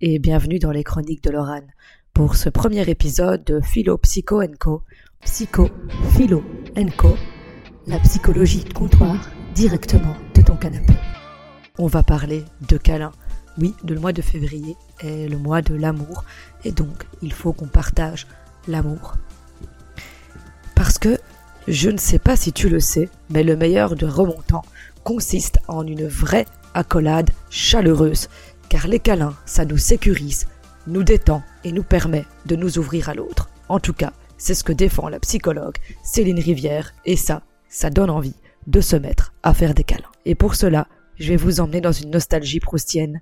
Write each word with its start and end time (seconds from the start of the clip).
et 0.00 0.18
bienvenue 0.18 0.58
dans 0.58 0.70
les 0.70 0.84
chroniques 0.84 1.22
de 1.22 1.30
Lorane 1.30 1.66
pour 2.14 2.34
ce 2.34 2.48
premier 2.48 2.88
épisode 2.88 3.44
de 3.44 3.60
Philo 3.60 3.98
Psycho 3.98 4.40
Co. 4.58 4.82
Psycho 5.20 5.68
Philo 6.16 6.42
Co. 6.96 7.14
La 7.86 7.98
psychologie 7.98 8.64
de 8.64 8.72
comptoir 8.72 9.28
directement 9.54 10.16
de 10.34 10.40
ton 10.40 10.56
canapé. 10.56 10.94
On 11.78 11.88
va 11.88 12.02
parler 12.02 12.42
de 12.68 12.78
câlin. 12.78 13.12
Oui, 13.58 13.74
le 13.86 14.00
mois 14.00 14.14
de 14.14 14.22
février 14.22 14.76
est 15.00 15.28
le 15.28 15.36
mois 15.36 15.60
de 15.60 15.74
l'amour 15.74 16.24
et 16.64 16.72
donc 16.72 17.06
il 17.20 17.32
faut 17.32 17.52
qu'on 17.52 17.68
partage 17.68 18.26
l'amour. 18.66 19.16
Parce 20.74 20.98
que 20.98 21.18
je 21.68 21.90
ne 21.90 21.98
sais 21.98 22.18
pas 22.18 22.36
si 22.36 22.54
tu 22.54 22.70
le 22.70 22.80
sais, 22.80 23.10
mais 23.28 23.42
le 23.42 23.56
meilleur 23.56 23.94
de 23.94 24.06
remontant 24.06 24.62
consiste 25.04 25.58
en 25.68 25.86
une 25.86 26.06
vraie 26.06 26.46
accolade 26.72 27.30
chaleureuse, 27.50 28.28
car 28.70 28.86
les 28.86 29.00
câlins, 29.00 29.36
ça 29.44 29.66
nous 29.66 29.76
sécurise, 29.76 30.46
nous 30.86 31.02
détend 31.02 31.42
et 31.64 31.72
nous 31.72 31.82
permet 31.82 32.24
de 32.46 32.56
nous 32.56 32.78
ouvrir 32.78 33.10
à 33.10 33.14
l'autre. 33.14 33.50
En 33.68 33.80
tout 33.80 33.92
cas, 33.92 34.12
c'est 34.38 34.54
ce 34.54 34.64
que 34.64 34.72
défend 34.72 35.08
la 35.08 35.18
psychologue 35.18 35.76
Céline 36.02 36.38
Rivière, 36.38 36.94
et 37.04 37.16
ça, 37.16 37.42
ça 37.68 37.90
donne 37.90 38.08
envie 38.08 38.36
de 38.68 38.80
se 38.80 38.96
mettre 38.96 39.34
à 39.42 39.52
faire 39.52 39.74
des 39.74 39.84
câlins. 39.84 40.12
Et 40.24 40.36
pour 40.36 40.54
cela, 40.54 40.86
je 41.18 41.28
vais 41.28 41.36
vous 41.36 41.60
emmener 41.60 41.80
dans 41.80 41.92
une 41.92 42.10
nostalgie 42.10 42.60
proustienne. 42.60 43.20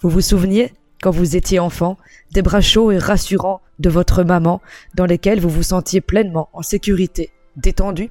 Vous 0.00 0.10
vous 0.10 0.20
souveniez, 0.20 0.74
quand 1.00 1.12
vous 1.12 1.36
étiez 1.36 1.60
enfant, 1.60 1.96
des 2.32 2.42
bras 2.42 2.60
chauds 2.60 2.90
et 2.90 2.98
rassurants 2.98 3.62
de 3.78 3.88
votre 3.88 4.24
maman, 4.24 4.60
dans 4.94 5.06
lesquels 5.06 5.40
vous 5.40 5.48
vous 5.48 5.62
sentiez 5.62 6.00
pleinement 6.00 6.48
en 6.52 6.62
sécurité, 6.62 7.30
détendu, 7.56 8.10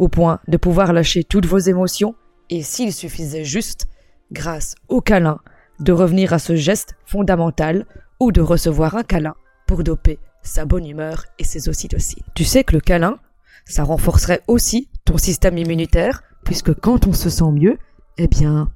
au 0.00 0.08
point 0.08 0.40
de 0.48 0.56
pouvoir 0.56 0.92
lâcher 0.92 1.22
toutes 1.22 1.46
vos 1.46 1.58
émotions, 1.58 2.16
et 2.50 2.64
s'il 2.64 2.92
suffisait 2.92 3.44
juste 3.44 3.86
grâce 4.32 4.74
au 4.88 5.00
câlin, 5.00 5.40
de 5.80 5.92
revenir 5.92 6.32
à 6.32 6.38
ce 6.38 6.56
geste 6.56 6.96
fondamental 7.04 7.86
ou 8.20 8.32
de 8.32 8.40
recevoir 8.40 8.96
un 8.96 9.02
câlin 9.02 9.34
pour 9.66 9.84
doper 9.84 10.18
sa 10.42 10.64
bonne 10.64 10.86
humeur 10.86 11.24
et 11.38 11.44
ses 11.44 11.68
ocytocines. 11.68 12.22
Tu 12.34 12.44
sais 12.44 12.64
que 12.64 12.74
le 12.74 12.80
câlin, 12.80 13.18
ça 13.64 13.84
renforcerait 13.84 14.42
aussi 14.46 14.88
ton 15.04 15.18
système 15.18 15.58
immunitaire, 15.58 16.22
puisque 16.44 16.74
quand 16.74 17.06
on 17.06 17.12
se 17.12 17.30
sent 17.30 17.50
mieux, 17.52 17.78
eh 18.16 18.28
bien, 18.28 18.72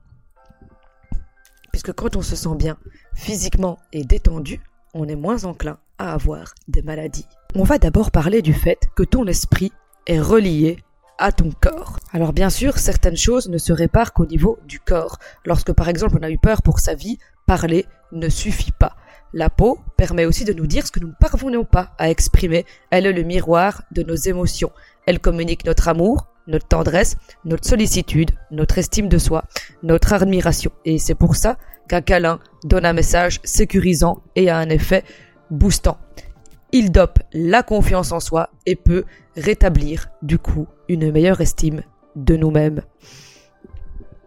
puisque 1.72 1.92
quand 1.92 2.16
on 2.16 2.22
se 2.22 2.36
sent 2.36 2.54
bien 2.56 2.76
physiquement 3.14 3.78
et 3.92 4.04
détendu, 4.04 4.60
on 4.94 5.08
est 5.08 5.16
moins 5.16 5.44
enclin 5.44 5.78
à 5.98 6.12
avoir 6.12 6.54
des 6.68 6.82
maladies. 6.82 7.26
On 7.54 7.64
va 7.64 7.78
d'abord 7.78 8.10
parler 8.10 8.42
du 8.42 8.52
fait 8.52 8.88
que 8.94 9.02
ton 9.02 9.26
esprit 9.26 9.72
est 10.06 10.20
relié 10.20 10.78
à 11.18 11.32
ton 11.32 11.50
corps. 11.60 11.98
Alors 12.12 12.32
bien 12.32 12.50
sûr, 12.50 12.78
certaines 12.78 13.16
choses 13.16 13.48
ne 13.48 13.58
se 13.58 13.72
réparent 13.72 14.12
qu'au 14.12 14.26
niveau 14.26 14.58
du 14.66 14.80
corps. 14.80 15.18
Lorsque 15.44 15.72
par 15.72 15.88
exemple 15.88 16.16
on 16.20 16.22
a 16.22 16.30
eu 16.30 16.38
peur 16.38 16.62
pour 16.62 16.80
sa 16.80 16.94
vie, 16.94 17.18
parler 17.46 17.86
ne 18.12 18.28
suffit 18.28 18.72
pas. 18.72 18.96
La 19.34 19.48
peau 19.48 19.78
permet 19.96 20.26
aussi 20.26 20.44
de 20.44 20.52
nous 20.52 20.66
dire 20.66 20.86
ce 20.86 20.92
que 20.92 21.00
nous 21.00 21.08
ne 21.08 21.14
parvenons 21.18 21.64
pas 21.64 21.94
à 21.98 22.10
exprimer. 22.10 22.66
Elle 22.90 23.06
est 23.06 23.12
le 23.12 23.22
miroir 23.22 23.82
de 23.90 24.02
nos 24.02 24.14
émotions. 24.14 24.72
Elle 25.06 25.20
communique 25.20 25.64
notre 25.64 25.88
amour, 25.88 26.26
notre 26.46 26.68
tendresse, 26.68 27.16
notre 27.44 27.66
sollicitude, 27.66 28.32
notre 28.50 28.78
estime 28.78 29.08
de 29.08 29.18
soi, 29.18 29.44
notre 29.82 30.12
admiration. 30.12 30.70
Et 30.84 30.98
c'est 30.98 31.14
pour 31.14 31.36
ça 31.36 31.56
qu'un 31.88 32.02
câlin 32.02 32.40
donne 32.64 32.84
un 32.84 32.92
message 32.92 33.40
sécurisant 33.42 34.22
et 34.36 34.50
a 34.50 34.58
un 34.58 34.68
effet 34.68 35.04
boostant. 35.50 35.98
Il 36.74 36.90
dope 36.90 37.18
la 37.34 37.62
confiance 37.62 38.12
en 38.12 38.20
soi 38.20 38.48
et 38.64 38.76
peut 38.76 39.04
rétablir 39.36 40.08
du 40.22 40.38
coup 40.38 40.66
une 40.88 41.12
meilleure 41.12 41.42
estime 41.42 41.82
de 42.16 42.34
nous-mêmes. 42.34 42.80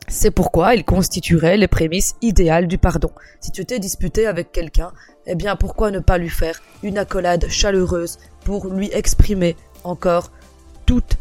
C'est 0.08 0.30
pourquoi 0.30 0.76
il 0.76 0.86
constituerait 0.86 1.58
les 1.58 1.68
prémices 1.68 2.16
idéales 2.22 2.68
du 2.68 2.78
pardon. 2.78 3.10
Si 3.42 3.52
tu 3.52 3.66
t'es 3.66 3.80
disputé 3.80 4.28
avec 4.28 4.52
quelqu'un, 4.52 4.92
eh 5.26 5.34
bien 5.34 5.56
pourquoi 5.56 5.90
ne 5.90 5.98
pas 5.98 6.20
lui 6.20 6.30
faire 6.30 6.62
une 6.84 7.00
accolade 7.00 7.48
chaleureuse 7.50 8.20
pour 8.44 8.68
lui 8.68 8.92
exprimer 8.94 9.56
encore 9.84 10.32
toute 10.86 11.18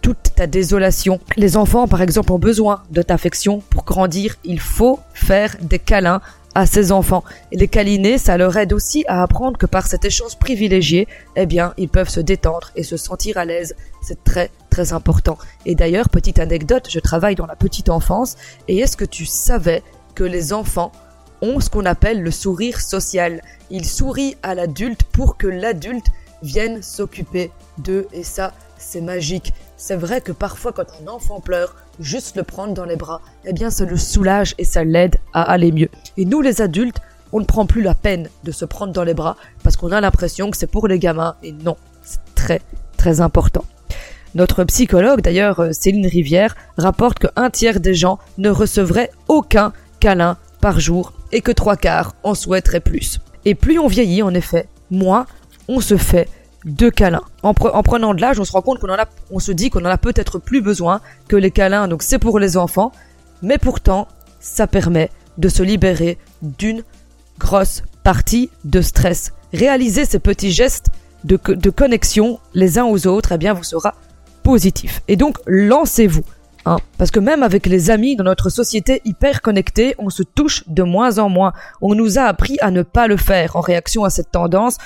toute 0.00 0.34
ta 0.34 0.46
désolation? 0.46 1.20
Les 1.36 1.56
enfants, 1.56 1.88
par 1.88 2.02
exemple, 2.02 2.32
ont 2.32 2.38
besoin 2.38 2.84
de 2.90 3.02
ta 3.02 3.14
affection 3.14 3.60
pour 3.68 3.84
grandir. 3.84 4.36
Il 4.44 4.60
faut 4.60 5.00
faire 5.12 5.56
des 5.60 5.78
câlins 5.78 6.22
à 6.54 6.66
ses 6.66 6.92
enfants. 6.92 7.24
Et 7.52 7.56
les 7.56 7.68
câliner, 7.68 8.18
ça 8.18 8.36
leur 8.36 8.56
aide 8.56 8.72
aussi 8.72 9.04
à 9.08 9.22
apprendre 9.22 9.58
que 9.58 9.66
par 9.66 9.86
cet 9.86 10.04
échange 10.04 10.38
privilégié, 10.38 11.06
eh 11.36 11.46
bien, 11.46 11.74
ils 11.76 11.88
peuvent 11.88 12.08
se 12.08 12.20
détendre 12.20 12.70
et 12.76 12.82
se 12.82 12.96
sentir 12.96 13.38
à 13.38 13.44
l'aise. 13.44 13.74
C'est 14.02 14.24
très, 14.24 14.50
très 14.70 14.92
important. 14.92 15.38
Et 15.66 15.74
d'ailleurs, 15.74 16.08
petite 16.08 16.38
anecdote, 16.38 16.88
je 16.90 17.00
travaille 17.00 17.34
dans 17.34 17.46
la 17.46 17.56
petite 17.56 17.88
enfance, 17.88 18.36
et 18.68 18.78
est-ce 18.78 18.96
que 18.96 19.04
tu 19.04 19.26
savais 19.26 19.82
que 20.14 20.24
les 20.24 20.52
enfants 20.52 20.92
ont 21.42 21.60
ce 21.60 21.70
qu'on 21.70 21.86
appelle 21.86 22.22
le 22.22 22.30
sourire 22.30 22.80
social? 22.80 23.42
Ils 23.70 23.86
sourient 23.86 24.36
à 24.42 24.54
l'adulte 24.54 25.04
pour 25.04 25.36
que 25.36 25.46
l'adulte 25.46 26.06
vienne 26.42 26.82
s'occuper 26.82 27.50
d'eux, 27.78 28.06
et 28.12 28.24
ça, 28.24 28.52
c'est 28.78 29.02
magique. 29.02 29.52
C'est 29.82 29.96
vrai 29.96 30.20
que 30.20 30.30
parfois 30.30 30.74
quand 30.74 30.84
un 31.02 31.08
enfant 31.08 31.40
pleure, 31.40 31.74
juste 32.00 32.36
le 32.36 32.42
prendre 32.42 32.74
dans 32.74 32.84
les 32.84 32.96
bras, 32.96 33.22
eh 33.46 33.54
bien 33.54 33.70
ça 33.70 33.86
le 33.86 33.96
soulage 33.96 34.54
et 34.58 34.64
ça 34.64 34.84
l'aide 34.84 35.16
à 35.32 35.50
aller 35.50 35.72
mieux. 35.72 35.88
Et 36.18 36.26
nous 36.26 36.42
les 36.42 36.60
adultes, 36.60 36.98
on 37.32 37.40
ne 37.40 37.46
prend 37.46 37.64
plus 37.64 37.80
la 37.80 37.94
peine 37.94 38.28
de 38.44 38.52
se 38.52 38.66
prendre 38.66 38.92
dans 38.92 39.04
les 39.04 39.14
bras 39.14 39.38
parce 39.62 39.78
qu'on 39.78 39.90
a 39.90 40.02
l'impression 40.02 40.50
que 40.50 40.58
c'est 40.58 40.66
pour 40.66 40.86
les 40.86 40.98
gamins 40.98 41.34
et 41.42 41.52
non, 41.52 41.78
c'est 42.02 42.20
très 42.34 42.60
très 42.98 43.22
important. 43.22 43.64
Notre 44.34 44.64
psychologue, 44.64 45.22
d'ailleurs 45.22 45.60
euh, 45.60 45.72
Céline 45.72 46.06
Rivière, 46.06 46.56
rapporte 46.76 47.18
que 47.18 47.28
un 47.34 47.48
tiers 47.48 47.80
des 47.80 47.94
gens 47.94 48.18
ne 48.36 48.50
recevraient 48.50 49.10
aucun 49.28 49.72
câlin 49.98 50.36
par 50.60 50.78
jour 50.78 51.14
et 51.32 51.40
que 51.40 51.52
trois 51.52 51.76
quarts 51.76 52.14
en 52.22 52.34
souhaiteraient 52.34 52.80
plus. 52.80 53.18
Et 53.46 53.54
plus 53.54 53.78
on 53.78 53.86
vieillit, 53.86 54.22
en 54.22 54.34
effet, 54.34 54.68
moins 54.90 55.24
on 55.68 55.80
se 55.80 55.96
fait 55.96 56.28
de 56.64 56.88
câlins. 56.88 57.22
En, 57.42 57.54
prenant 57.54 58.14
de 58.14 58.20
l'âge, 58.20 58.38
on 58.38 58.44
se 58.44 58.52
rend 58.52 58.62
compte 58.62 58.78
qu'on 58.78 58.90
en 58.90 58.98
a, 58.98 59.06
on 59.30 59.38
se 59.38 59.52
dit 59.52 59.70
qu'on 59.70 59.84
en 59.84 59.90
a 59.90 59.98
peut-être 59.98 60.38
plus 60.38 60.60
besoin 60.60 61.00
que 61.28 61.36
les 61.36 61.50
câlins, 61.50 61.88
donc 61.88 62.02
c'est 62.02 62.18
pour 62.18 62.38
les 62.38 62.56
enfants, 62.56 62.92
mais 63.42 63.58
pourtant, 63.58 64.08
ça 64.40 64.66
permet 64.66 65.10
de 65.38 65.48
se 65.48 65.62
libérer 65.62 66.18
d'une 66.42 66.82
grosse 67.38 67.82
partie 68.04 68.50
de 68.64 68.80
stress. 68.82 69.32
Réaliser 69.52 70.04
ces 70.04 70.18
petits 70.18 70.52
gestes 70.52 70.88
de, 71.24 71.38
de 71.46 71.70
connexion 71.70 72.38
les 72.54 72.78
uns 72.78 72.84
aux 72.84 73.06
autres, 73.06 73.32
eh 73.32 73.38
bien, 73.38 73.54
vous 73.54 73.64
sera 73.64 73.94
positif. 74.42 75.02
Et 75.08 75.16
donc, 75.16 75.38
lancez-vous. 75.46 76.24
Hein, 76.66 76.76
parce 76.98 77.10
que 77.10 77.20
même 77.20 77.42
avec 77.42 77.64
les 77.64 77.90
amis 77.90 78.16
dans 78.16 78.24
notre 78.24 78.50
société 78.50 79.00
hyper 79.06 79.40
connectée, 79.40 79.94
on 79.98 80.10
se 80.10 80.22
touche 80.22 80.64
de 80.68 80.82
moins 80.82 81.18
en 81.18 81.30
moins. 81.30 81.52
On 81.80 81.94
nous 81.94 82.18
a 82.18 82.22
appris 82.22 82.58
à 82.60 82.70
ne 82.70 82.82
pas 82.82 83.06
le 83.06 83.16
faire 83.16 83.56
en 83.56 83.60
réaction 83.60 84.04
à 84.04 84.10
cette 84.10 84.30
tendance. 84.30 84.76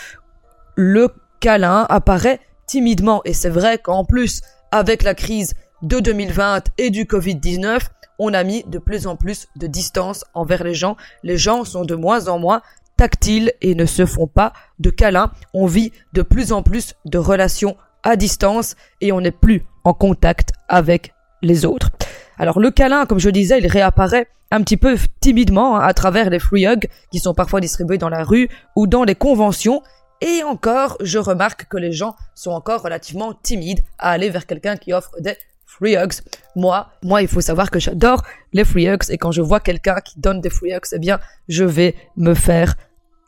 Le 0.76 1.08
câlin 1.44 1.84
apparaît 1.91 2.41
timidement. 2.65 3.21
Et 3.27 3.34
c'est 3.34 3.50
vrai 3.50 3.77
qu'en 3.77 4.06
plus, 4.06 4.41
avec 4.71 5.03
la 5.03 5.15
crise 5.15 5.53
de 5.82 6.00
2020 6.00 6.71
et 6.78 6.88
du 6.88 7.05
Covid-19, 7.05 7.81
on 8.19 8.32
a 8.32 8.43
mis 8.44 8.65
de 8.66 8.78
plus 8.78 9.06
en 9.06 9.16
plus 9.16 9.49
de 9.54 9.66
distance 9.66 10.25
envers 10.33 10.65
les 10.65 10.72
gens. 10.72 10.97
Les 11.22 11.37
gens 11.37 11.65
sont 11.65 11.84
de 11.84 11.94
moins 11.94 12.28
en 12.28 12.38
moins 12.38 12.62
tactiles 12.97 13.53
et 13.60 13.75
ne 13.75 13.84
se 13.84 14.06
font 14.06 14.27
pas 14.27 14.54
de 14.78 14.88
câlins. 14.88 15.33
On 15.53 15.66
vit 15.66 15.93
de 16.15 16.22
plus 16.22 16.50
en 16.50 16.62
plus 16.62 16.94
de 17.04 17.19
relations 17.19 17.77
à 18.04 18.16
distance 18.16 18.75
et 19.03 19.12
on 19.12 19.21
n'est 19.21 19.31
plus 19.31 19.66
en 19.84 19.93
contact 19.93 20.53
avec 20.71 21.12
les 21.43 21.66
autres. 21.66 21.91
Alors 22.38 22.59
le 22.59 22.71
câlin, 22.71 23.04
comme 23.04 23.19
je 23.19 23.28
disais, 23.28 23.59
il 23.59 23.66
réapparaît 23.66 24.28
un 24.50 24.62
petit 24.62 24.78
peu 24.78 24.97
timidement 25.21 25.77
hein, 25.77 25.81
à 25.81 25.93
travers 25.93 26.31
les 26.31 26.38
free 26.38 26.66
hugs 26.66 26.88
qui 27.10 27.19
sont 27.19 27.34
parfois 27.34 27.60
distribués 27.60 27.99
dans 27.99 28.09
la 28.09 28.25
rue 28.25 28.49
ou 28.77 28.87
dans 28.87 29.04
les 29.04 29.15
conventions 29.15 29.83
et 30.20 30.42
encore, 30.42 30.97
je 31.00 31.19
remarque 31.19 31.66
que 31.69 31.76
les 31.76 31.92
gens 31.92 32.16
sont 32.34 32.50
encore 32.50 32.82
relativement 32.82 33.34
timides 33.34 33.80
à 33.98 34.10
aller 34.10 34.30
vers 34.30 34.47
quelqu'un 34.47 34.76
qui 34.76 34.92
offre 34.92 35.10
des 35.20 35.36
free 35.66 35.97
hugs. 35.97 36.22
Moi, 36.54 36.88
moi, 37.02 37.22
il 37.22 37.28
faut 37.28 37.41
savoir 37.41 37.70
que 37.70 37.78
j'adore 37.78 38.22
les 38.53 38.64
free 38.64 38.88
hugs 38.88 39.10
et 39.10 39.19
quand 39.19 39.32
je 39.32 39.42
vois 39.42 39.60
quelqu'un 39.60 40.00
qui 40.00 40.20
donne 40.20 40.41
des 40.41 40.50
free 40.50 40.72
hugs, 40.72 40.86
eh 40.92 40.98
bien, 40.98 41.19
je 41.48 41.64
vais 41.64 41.94
me 42.16 42.34
faire 42.34 42.74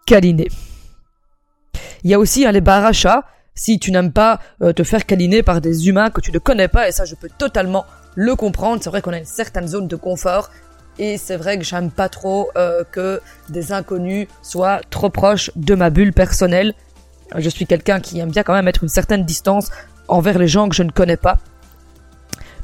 câliner. 0.06 0.49
Il 2.05 2.11
y 2.11 2.14
a 2.14 2.19
aussi 2.19 2.46
hein, 2.46 2.52
les 2.52 2.61
bar 2.61 2.93
Si 3.55 3.78
tu 3.78 3.90
n'aimes 3.90 4.12
pas 4.12 4.38
euh, 4.62 4.72
te 4.72 4.84
faire 4.84 5.06
câliner 5.06 5.43
par 5.43 5.61
des 5.61 5.88
humains 5.88 6.11
que 6.11 6.20
tu 6.20 6.31
ne 6.31 6.38
connais 6.38 6.69
pas, 6.69 6.88
et 6.88 6.93
ça, 6.93 7.05
je 7.05 7.14
peux 7.14 7.28
totalement 7.37 7.84
le 8.14 8.37
comprendre. 8.37 8.82
C'est 8.82 8.90
vrai 8.90 9.02
qu'on 9.02 9.12
a 9.12 9.19
une 9.19 9.25
certaine 9.25 9.66
zone 9.66 9.88
de 9.88 9.96
confort 9.96 10.50
et 10.98 11.19
c'est 11.19 11.37
vrai 11.37 11.58
que 11.58 11.64
j'aime 11.64 11.90
pas 11.90 12.08
trop 12.08 12.50
euh, 12.56 12.82
que 12.90 13.20
des 13.48 13.72
inconnus 13.72 14.28
soient 14.43 14.81
trop 14.90 15.10
proches 15.10 15.50
de 15.56 15.75
ma 15.75 15.90
bulle 15.90 16.12
personnelle. 16.12 16.75
Je 17.37 17.48
suis 17.48 17.66
quelqu'un 17.66 18.00
qui 18.00 18.19
aime 18.19 18.31
bien 18.31 18.43
quand 18.43 18.54
même 18.54 18.64
mettre 18.64 18.82
une 18.82 18.88
certaine 18.88 19.25
distance 19.25 19.70
envers 20.08 20.38
les 20.38 20.48
gens 20.48 20.69
que 20.69 20.75
je 20.75 20.82
ne 20.82 20.90
connais 20.90 21.16
pas. 21.16 21.38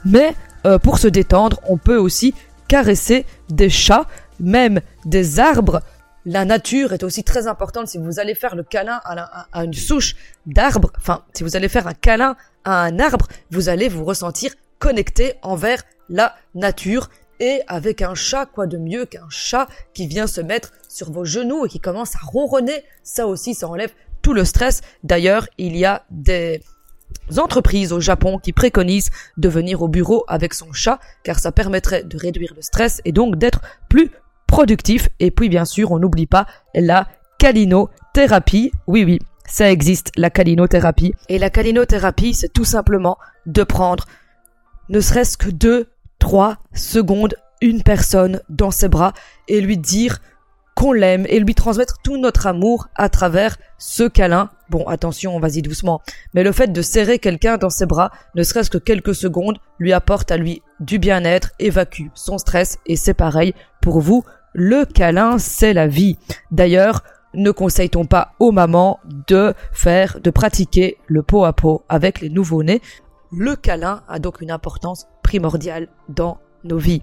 Mais 0.04 0.34
euh, 0.64 0.78
pour 0.78 0.98
se 0.98 1.08
détendre, 1.08 1.60
on 1.68 1.76
peut 1.76 1.96
aussi 1.96 2.34
caresser 2.68 3.26
des 3.50 3.68
chats, 3.68 4.06
même 4.40 4.80
des 5.04 5.40
arbres. 5.40 5.82
La 6.24 6.44
nature 6.44 6.92
est 6.92 7.02
aussi 7.02 7.24
très 7.24 7.48
importante. 7.48 7.88
Si 7.88 7.98
vous 7.98 8.20
allez 8.20 8.34
faire 8.34 8.54
le 8.54 8.62
câlin 8.62 9.00
à, 9.04 9.46
à 9.52 9.64
une 9.64 9.74
souche 9.74 10.14
d'arbre, 10.46 10.92
enfin, 10.96 11.24
si 11.34 11.42
vous 11.42 11.56
allez 11.56 11.68
faire 11.68 11.88
un 11.88 11.94
câlin 11.94 12.36
à 12.64 12.82
un 12.82 12.98
arbre, 13.00 13.26
vous 13.50 13.68
allez 13.68 13.88
vous 13.88 14.04
ressentir 14.04 14.52
connecté 14.78 15.34
envers 15.42 15.82
la 16.08 16.34
nature 16.54 17.08
Et 17.42 17.60
avec 17.66 18.02
un 18.02 18.14
chat, 18.14 18.46
quoi 18.46 18.68
de 18.68 18.78
mieux 18.78 19.04
qu'un 19.04 19.28
chat 19.28 19.66
qui 19.94 20.06
vient 20.06 20.28
se 20.28 20.40
mettre 20.40 20.70
sur 20.88 21.10
vos 21.10 21.24
genoux 21.24 21.66
et 21.66 21.68
qui 21.68 21.80
commence 21.80 22.14
à 22.14 22.20
ronronner, 22.22 22.84
ça 23.02 23.26
aussi, 23.26 23.56
ça 23.56 23.66
enlève 23.66 23.90
tout 24.22 24.32
le 24.32 24.44
stress. 24.44 24.80
D'ailleurs, 25.02 25.48
il 25.58 25.76
y 25.76 25.84
a 25.84 26.04
des 26.12 26.62
entreprises 27.36 27.92
au 27.92 27.98
Japon 27.98 28.38
qui 28.38 28.52
préconisent 28.52 29.10
de 29.38 29.48
venir 29.48 29.82
au 29.82 29.88
bureau 29.88 30.24
avec 30.28 30.54
son 30.54 30.72
chat 30.72 31.00
car 31.24 31.40
ça 31.40 31.50
permettrait 31.50 32.04
de 32.04 32.16
réduire 32.16 32.52
le 32.54 32.62
stress 32.62 33.02
et 33.04 33.10
donc 33.10 33.34
d'être 33.34 33.60
plus 33.88 34.12
productif. 34.46 35.08
Et 35.18 35.32
puis 35.32 35.48
bien 35.48 35.64
sûr, 35.64 35.90
on 35.90 35.98
n'oublie 35.98 36.28
pas 36.28 36.46
la 36.76 37.08
calinothérapie. 37.40 38.70
Oui, 38.86 39.02
oui, 39.02 39.18
ça 39.46 39.68
existe, 39.68 40.12
la 40.16 40.30
calinothérapie. 40.30 41.16
Et 41.28 41.40
la 41.40 41.50
calinothérapie, 41.50 42.34
c'est 42.34 42.52
tout 42.52 42.64
simplement 42.64 43.18
de 43.46 43.64
prendre 43.64 44.04
ne 44.88 45.00
serait-ce 45.00 45.36
que 45.36 45.50
deux, 45.50 45.88
trois 46.22 46.58
secondes 46.72 47.34
une 47.60 47.82
personne 47.82 48.42
dans 48.48 48.70
ses 48.70 48.88
bras 48.88 49.12
et 49.48 49.60
lui 49.60 49.76
dire 49.76 50.20
qu'on 50.76 50.92
l'aime 50.92 51.26
et 51.28 51.40
lui 51.40 51.56
transmettre 51.56 51.96
tout 52.04 52.16
notre 52.16 52.46
amour 52.46 52.86
à 52.94 53.08
travers 53.08 53.56
ce 53.76 54.04
câlin. 54.04 54.50
Bon, 54.70 54.86
attention, 54.86 55.40
vas-y 55.40 55.62
doucement. 55.62 56.00
Mais 56.32 56.44
le 56.44 56.52
fait 56.52 56.72
de 56.72 56.80
serrer 56.80 57.18
quelqu'un 57.18 57.56
dans 57.56 57.70
ses 57.70 57.86
bras, 57.86 58.12
ne 58.36 58.44
serait-ce 58.44 58.70
que 58.70 58.78
quelques 58.78 59.16
secondes, 59.16 59.58
lui 59.80 59.92
apporte 59.92 60.30
à 60.30 60.36
lui 60.36 60.62
du 60.78 61.00
bien-être, 61.00 61.50
évacue 61.58 62.06
son 62.14 62.38
stress 62.38 62.78
et 62.86 62.94
c'est 62.94 63.14
pareil 63.14 63.52
pour 63.80 64.00
vous. 64.00 64.22
Le 64.54 64.84
câlin, 64.84 65.38
c'est 65.38 65.72
la 65.72 65.88
vie. 65.88 66.18
D'ailleurs, 66.52 67.02
ne 67.34 67.50
conseille-t-on 67.50 68.04
pas 68.04 68.34
aux 68.38 68.52
mamans 68.52 69.00
de 69.26 69.54
faire, 69.72 70.20
de 70.22 70.30
pratiquer 70.30 70.98
le 71.08 71.24
pot 71.24 71.44
à 71.44 71.52
pot 71.52 71.82
avec 71.88 72.20
les 72.20 72.30
nouveau-nés? 72.30 72.80
Le 73.34 73.56
câlin 73.56 74.02
a 74.08 74.18
donc 74.18 74.42
une 74.42 74.50
importance 74.50 75.06
primordiale 75.22 75.88
dans 76.10 76.38
nos 76.64 76.76
vies. 76.76 77.02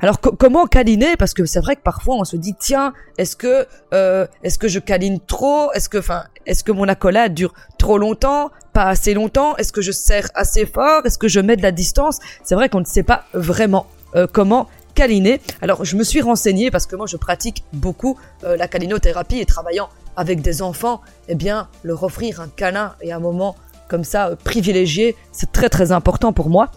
Alors 0.00 0.20
comment 0.20 0.66
câliner? 0.66 1.16
Parce 1.16 1.32
que 1.32 1.46
c'est 1.46 1.60
vrai 1.60 1.76
que 1.76 1.82
parfois 1.82 2.16
on 2.16 2.24
se 2.24 2.36
dit 2.36 2.54
tiens 2.58 2.92
est-ce 3.16 3.36
que 3.36 3.66
euh, 3.94 4.26
est-ce 4.42 4.58
que 4.58 4.68
je 4.68 4.78
câline 4.78 5.18
trop? 5.20 5.72
Est-ce 5.72 5.88
que 5.88 5.98
enfin 5.98 6.24
est-ce 6.44 6.62
que 6.62 6.72
mon 6.72 6.88
accolade 6.88 7.34
dure 7.34 7.54
trop 7.78 7.96
longtemps? 7.96 8.50
Pas 8.72 8.84
assez 8.84 9.14
longtemps? 9.14 9.56
Est-ce 9.56 9.72
que 9.72 9.80
je 9.82 9.92
serre 9.92 10.28
assez 10.34 10.66
fort? 10.66 11.06
Est-ce 11.06 11.18
que 11.18 11.28
je 11.28 11.40
mets 11.40 11.56
de 11.56 11.62
la 11.62 11.72
distance? 11.72 12.18
C'est 12.44 12.54
vrai 12.54 12.68
qu'on 12.68 12.80
ne 12.80 12.86
sait 12.86 13.02
pas 13.02 13.24
vraiment 13.32 13.86
euh, 14.16 14.26
comment 14.30 14.68
câliner. 14.94 15.40
Alors 15.62 15.84
je 15.86 15.96
me 15.96 16.04
suis 16.04 16.20
renseigné 16.20 16.70
parce 16.70 16.84
que 16.86 16.96
moi 16.96 17.06
je 17.06 17.16
pratique 17.16 17.64
beaucoup 17.72 18.18
euh, 18.44 18.56
la 18.56 18.68
câlinothérapie 18.68 19.38
et 19.38 19.46
travaillant 19.46 19.88
avec 20.16 20.42
des 20.42 20.60
enfants, 20.60 21.00
eh 21.28 21.34
bien 21.34 21.68
leur 21.82 22.02
offrir 22.02 22.40
un 22.40 22.48
câlin 22.48 22.94
et 23.00 23.12
un 23.12 23.20
moment 23.20 23.56
comme 23.90 24.04
ça 24.04 24.30
privilégié, 24.44 25.16
c'est 25.32 25.52
très 25.52 25.68
très 25.68 25.92
important 25.92 26.32
pour 26.32 26.48
moi. 26.48 26.70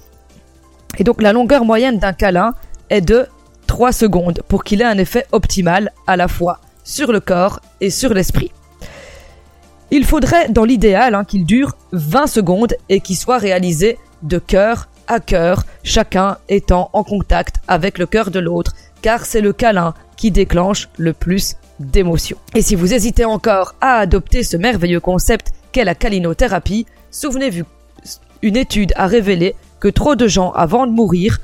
Et 0.98 1.04
donc 1.04 1.22
la 1.22 1.32
longueur 1.32 1.64
moyenne 1.64 2.00
d'un 2.00 2.14
câlin, 2.14 2.54
est 2.90 3.02
de 3.02 3.28
3 3.68 3.92
secondes 3.92 4.42
pour 4.48 4.64
qu'il 4.64 4.82
ait 4.82 4.86
un 4.86 4.98
effet 4.98 5.26
optimal 5.32 5.92
à 6.06 6.16
la 6.16 6.28
fois 6.28 6.60
sur 6.84 7.12
le 7.12 7.20
corps 7.20 7.60
et 7.82 7.90
sur 7.90 8.14
l'esprit. 8.14 8.52
Il 9.90 10.06
faudrait 10.06 10.50
dans 10.50 10.66
l'idéal 10.66 11.16
hein, 11.16 11.24
qu'il 11.24 11.46
dure 11.46 11.76
20 11.92 12.28
secondes 12.28 12.76
et 12.90 13.00
qu'il 13.00 13.16
soit 13.16 13.38
réalisé 13.38 13.98
de 14.22 14.38
cœur 14.38 14.90
à 15.08 15.20
cœur, 15.20 15.64
chacun 15.84 16.38
étant 16.50 16.90
en 16.94 17.04
contact 17.04 17.58
avec 17.68 17.98
le 17.98 18.06
cœur 18.06 18.32
de 18.32 18.40
l'autre, 18.40 18.74
car 19.02 19.26
c'est 19.26 19.42
le 19.42 19.54
câlin 19.54 19.94
qui 20.16 20.32
déclenche 20.32 20.88
le 20.98 21.14
plus 21.14 21.56
d'émotions. 21.80 22.38
Et 22.56 22.62
si 22.62 22.76
vous 22.76 22.94
hésitez 22.94 23.26
encore 23.26 23.76
à 23.82 23.98
adopter 23.98 24.44
ce 24.44 24.56
merveilleux 24.56 25.00
concept 25.00 25.52
qu'est 25.72 25.84
la 25.84 25.96
calinothérapie, 25.96 26.86
souvenez-vous, 27.14 27.64
une 28.42 28.58
étude 28.58 28.92
a 28.98 29.08
révélé 29.08 29.56
que 29.80 29.88
trop 29.88 30.16
de 30.16 30.28
gens 30.28 30.52
avant 30.52 30.86
de 30.86 30.92
mourir 30.92 31.40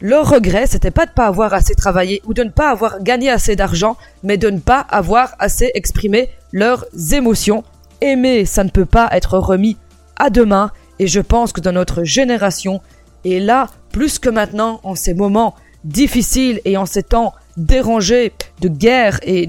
leur 0.00 0.28
regret, 0.28 0.66
c'était 0.66 0.90
pas 0.90 1.06
de 1.06 1.12
pas 1.12 1.26
avoir 1.26 1.54
assez 1.54 1.74
travaillé 1.74 2.20
ou 2.26 2.34
de 2.34 2.44
ne 2.44 2.50
pas 2.50 2.70
avoir 2.70 3.02
gagné 3.02 3.30
assez 3.30 3.56
d'argent, 3.56 3.96
mais 4.22 4.36
de 4.36 4.50
ne 4.50 4.58
pas 4.58 4.80
avoir 4.80 5.34
assez 5.38 5.70
exprimé 5.74 6.28
leurs 6.52 6.84
émotions. 7.12 7.64
Aimer, 8.02 8.44
ça 8.44 8.64
ne 8.64 8.68
peut 8.68 8.84
pas 8.84 9.08
être 9.12 9.38
remis 9.38 9.78
à 10.16 10.28
demain, 10.28 10.72
et 10.98 11.06
je 11.06 11.20
pense 11.20 11.52
que 11.52 11.62
dans 11.62 11.72
notre 11.72 12.04
génération, 12.04 12.82
et 13.24 13.40
là, 13.40 13.68
plus 13.92 14.18
que 14.18 14.28
maintenant, 14.28 14.80
en 14.82 14.94
ces 14.94 15.14
moments 15.14 15.54
difficiles 15.84 16.60
et 16.66 16.76
en 16.76 16.84
ces 16.84 17.02
temps 17.02 17.32
dérangés 17.56 18.32
de 18.60 18.68
guerre 18.68 19.20
et 19.22 19.46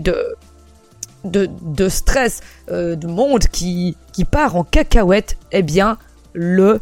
de 1.26 1.90
stress, 1.90 2.42
euh, 2.72 2.96
de 2.96 3.08
monde 3.08 3.46
qui, 3.48 3.98
qui 4.14 4.26
part 4.26 4.56
en 4.56 4.64
cacahuète, 4.64 5.38
eh 5.52 5.62
bien, 5.64 5.98
le 6.34 6.82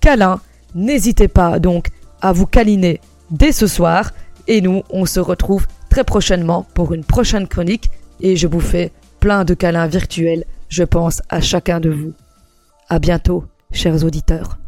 câlin. 0.00 0.40
N'hésitez 0.74 1.28
pas 1.28 1.58
donc 1.58 1.88
à 2.20 2.32
vous 2.32 2.46
câliner 2.46 3.00
dès 3.30 3.52
ce 3.52 3.66
soir. 3.66 4.12
Et 4.48 4.60
nous, 4.60 4.82
on 4.90 5.06
se 5.06 5.20
retrouve 5.20 5.66
très 5.90 6.04
prochainement 6.04 6.66
pour 6.74 6.94
une 6.94 7.04
prochaine 7.04 7.48
chronique. 7.48 7.90
Et 8.20 8.36
je 8.36 8.46
vous 8.46 8.60
fais 8.60 8.92
plein 9.20 9.44
de 9.44 9.54
câlins 9.54 9.86
virtuels. 9.86 10.44
Je 10.68 10.84
pense 10.84 11.22
à 11.28 11.40
chacun 11.40 11.80
de 11.80 11.90
vous. 11.90 12.12
À 12.88 12.98
bientôt, 12.98 13.44
chers 13.72 14.04
auditeurs. 14.04 14.58